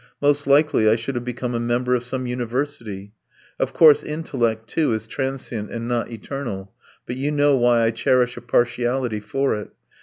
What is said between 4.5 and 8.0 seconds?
too, is transient and not eternal, but you know why I